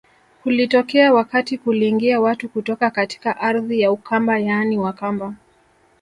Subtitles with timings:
[0.43, 5.35] Kulitokea wakati kuliingia watu kutoka katika ardhi ya Ukamba yaani Wakamba